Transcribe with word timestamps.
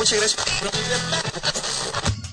Muchas 0.00 0.18
gracias. 0.18 0.46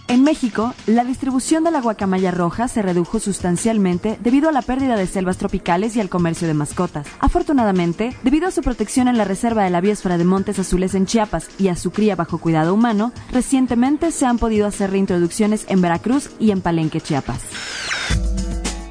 En 0.08 0.24
México, 0.24 0.74
la 0.86 1.04
distribución 1.04 1.66
de 1.66 1.72
la 1.72 1.82
guacamaya 1.82 2.32
roja 2.32 2.70
se 2.70 2.82
redujo 2.82 3.20
sustancialmente 3.20 4.18
debido 4.22 4.48
a 4.48 4.54
la 4.54 4.62
pérdida 4.62 4.96
de 4.96 5.06
selvas 5.06 5.36
tropicales 5.36 5.98
y 5.98 6.00
al 6.00 6.08
comercio 6.08 6.48
de 6.48 6.54
mascotas. 6.54 7.06
Afortunadamente, 7.20 8.16
debido 8.24 8.48
a 8.48 8.52
su 8.52 8.62
protección 8.62 9.10
en 9.10 9.18
la 9.18 9.26
Reserva 9.26 9.66
de 9.66 9.70
la 9.70 9.82
Biosfera 9.82 10.18
de 10.18 10.24
Montes 10.24 10.60
Azules 10.60 10.96
en 10.96 11.08
Chiapas 11.08 11.50
y 11.60 11.68
a 11.68 11.76
su 11.76 11.92
cría 11.92 12.16
bajo 12.16 12.38
cuidado 12.38 12.74
humano, 12.74 13.12
recientemente 13.34 14.14
se 14.14 14.26
han 14.26 14.38
podido 14.38 14.66
hacer 14.66 14.92
reintroducciones 14.92 15.66
en 15.68 15.82
Veracruz 15.82 16.30
y 16.40 16.52
en 16.52 16.62
Palenque, 16.62 17.02
Chiapas. 17.02 17.42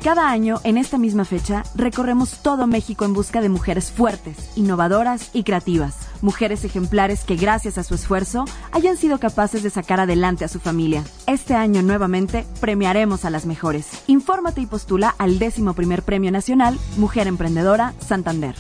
Cada 0.07 0.31
año, 0.31 0.61
en 0.63 0.79
esta 0.79 0.99
misma 0.99 1.25
fecha, 1.25 1.65
recorremos 1.75 2.41
todo 2.41 2.69
México 2.69 3.05
en 3.05 3.13
busca 3.13 3.41
de 3.41 3.49
mujeres 3.49 3.91
fuertes, 3.91 4.53
innovadoras 4.55 5.31
y 5.33 5.43
creativas. 5.43 5.97
Mujeres 6.23 6.63
ejemplares 6.63 7.25
que 7.25 7.35
gracias 7.35 7.77
a 7.77 7.83
su 7.83 7.97
esfuerzo 7.97 8.45
hayan 8.71 8.97
sido 8.97 9.19
capaces 9.19 9.65
de 9.65 9.71
sacar 9.71 9.99
adelante 9.99 10.45
a 10.45 10.49
su 10.49 10.61
familia. 10.61 11.03
Este 11.27 11.57
año 11.57 11.83
nuevamente 11.83 12.47
premiaremos 12.61 13.25
a 13.25 13.31
las 13.31 13.47
mejores. 13.47 14.05
Infórmate 14.07 14.61
y 14.61 14.67
postula 14.67 15.13
al 15.19 15.41
décimo 15.41 15.75
primer 15.75 16.05
Premio 16.05 16.31
Nacional 16.31 16.79
Mujer 16.97 17.27
Emprendedora 17.27 17.93
Santander. 17.99 18.55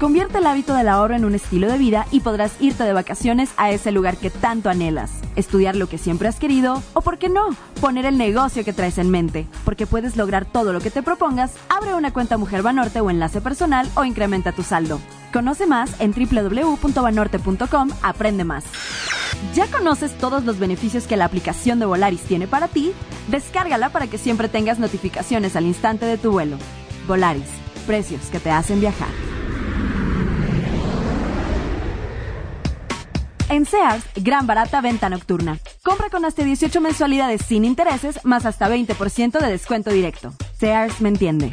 Convierte 0.00 0.38
el 0.38 0.46
hábito 0.46 0.72
del 0.72 0.88
ahorro 0.88 1.14
en 1.14 1.26
un 1.26 1.34
estilo 1.34 1.70
de 1.70 1.76
vida 1.76 2.06
y 2.10 2.20
podrás 2.20 2.58
irte 2.58 2.84
de 2.84 2.94
vacaciones 2.94 3.50
a 3.58 3.70
ese 3.70 3.92
lugar 3.92 4.16
que 4.16 4.30
tanto 4.30 4.70
anhelas. 4.70 5.10
Estudiar 5.36 5.76
lo 5.76 5.90
que 5.90 5.98
siempre 5.98 6.26
has 6.26 6.38
querido 6.38 6.82
o, 6.94 7.02
por 7.02 7.18
qué 7.18 7.28
no, 7.28 7.50
poner 7.82 8.06
el 8.06 8.16
negocio 8.16 8.64
que 8.64 8.72
traes 8.72 8.96
en 8.96 9.10
mente. 9.10 9.46
Porque 9.62 9.86
puedes 9.86 10.16
lograr 10.16 10.46
todo 10.46 10.72
lo 10.72 10.80
que 10.80 10.90
te 10.90 11.02
propongas, 11.02 11.52
abre 11.68 11.94
una 11.94 12.14
cuenta 12.14 12.38
Mujer 12.38 12.62
Banorte 12.62 13.02
o 13.02 13.10
enlace 13.10 13.42
personal 13.42 13.90
o 13.94 14.06
incrementa 14.06 14.52
tu 14.52 14.62
saldo. 14.62 15.02
Conoce 15.34 15.66
más 15.66 15.94
en 16.00 16.12
www.banorte.com, 16.12 17.90
aprende 18.02 18.44
más. 18.44 18.64
¿Ya 19.54 19.66
conoces 19.66 20.16
todos 20.16 20.46
los 20.46 20.58
beneficios 20.58 21.06
que 21.06 21.18
la 21.18 21.26
aplicación 21.26 21.78
de 21.78 21.84
Volaris 21.84 22.22
tiene 22.22 22.46
para 22.48 22.68
ti? 22.68 22.92
Descárgala 23.28 23.90
para 23.90 24.06
que 24.06 24.16
siempre 24.16 24.48
tengas 24.48 24.78
notificaciones 24.78 25.56
al 25.56 25.66
instante 25.66 26.06
de 26.06 26.16
tu 26.16 26.32
vuelo. 26.32 26.56
Volaris, 27.06 27.50
precios 27.86 28.22
que 28.32 28.40
te 28.40 28.50
hacen 28.50 28.80
viajar. 28.80 29.29
En 33.50 33.66
Sears, 33.66 34.04
gran 34.14 34.46
barata 34.46 34.80
venta 34.80 35.08
nocturna. 35.08 35.58
Compra 35.82 36.08
con 36.08 36.24
hasta 36.24 36.44
18 36.44 36.80
mensualidades 36.80 37.42
sin 37.42 37.64
intereses, 37.64 38.24
más 38.24 38.46
hasta 38.46 38.68
20% 38.68 39.40
de 39.40 39.50
descuento 39.50 39.90
directo. 39.90 40.32
Sears 40.56 41.00
me 41.00 41.08
entiende. 41.08 41.52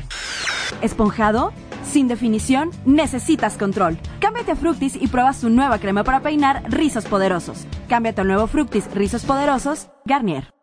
¿Esponjado? 0.84 1.54
Sin 1.92 2.08
definición, 2.08 2.70
necesitas 2.86 3.58
control. 3.58 3.98
Cámbiate 4.20 4.52
a 4.52 4.56
Fructis 4.56 4.96
y 4.96 5.08
prueba 5.08 5.34
su 5.34 5.50
nueva 5.50 5.80
crema 5.80 6.04
para 6.04 6.22
peinar 6.22 6.62
Rizos 6.70 7.06
Poderosos. 7.06 7.66
Cámbiate 7.90 8.22
al 8.22 8.28
nuevo 8.28 8.46
Fructis 8.46 8.86
Rizos 8.94 9.24
Poderosos 9.24 9.88
Garnier. 10.06 10.54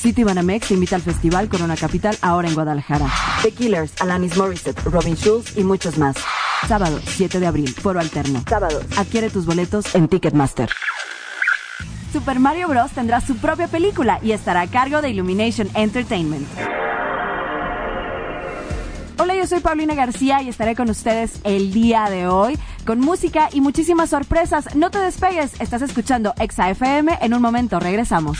City 0.00 0.24
Banamex 0.24 0.68
te 0.68 0.74
invita 0.74 0.96
al 0.96 1.02
festival 1.02 1.50
Corona 1.50 1.76
Capital 1.76 2.16
ahora 2.22 2.48
en 2.48 2.54
Guadalajara. 2.54 3.06
The 3.42 3.50
Killers, 3.52 4.00
Alanis 4.00 4.38
Morissette, 4.38 4.82
Robin 4.84 5.14
Schulz 5.14 5.58
y 5.58 5.62
muchos 5.62 5.98
más. 5.98 6.16
Sábado 6.68 7.00
7 7.04 7.40
de 7.40 7.46
abril, 7.46 7.68
foro 7.74 8.00
alterno. 8.00 8.42
Sábado. 8.48 8.80
Adquiere 8.96 9.30
tus 9.30 9.46
boletos 9.46 9.94
en 9.94 10.08
Ticketmaster. 10.08 10.70
Super 12.12 12.38
Mario 12.38 12.68
Bros. 12.68 12.92
tendrá 12.92 13.20
su 13.20 13.36
propia 13.36 13.68
película 13.68 14.18
y 14.22 14.32
estará 14.32 14.62
a 14.62 14.66
cargo 14.66 15.00
de 15.02 15.10
Illumination 15.10 15.68
Entertainment. 15.74 16.46
Hola, 19.18 19.34
yo 19.34 19.46
soy 19.46 19.60
Paulina 19.60 19.94
García 19.94 20.42
y 20.42 20.48
estaré 20.48 20.74
con 20.74 20.90
ustedes 20.90 21.40
el 21.44 21.72
día 21.72 22.10
de 22.10 22.26
hoy 22.26 22.58
con 22.84 23.00
música 23.00 23.48
y 23.52 23.60
muchísimas 23.60 24.10
sorpresas. 24.10 24.74
No 24.74 24.90
te 24.90 24.98
despegues, 24.98 25.60
estás 25.60 25.82
escuchando 25.82 26.34
Exa 26.38 26.70
FM. 26.70 27.18
En 27.20 27.34
un 27.34 27.40
momento 27.40 27.78
regresamos. 27.80 28.38